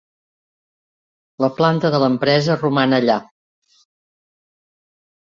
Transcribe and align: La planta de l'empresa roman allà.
La 1.43 1.49
planta 1.59 1.91
de 1.95 1.99
l'empresa 2.03 2.55
roman 2.61 2.95
allà. 2.99 3.17